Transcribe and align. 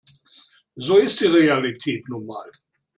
So 0.79 0.97
ist 0.97 1.19
die 1.19 1.27
Realität 1.27 2.09
nun 2.09 2.25
mal. 2.25 2.51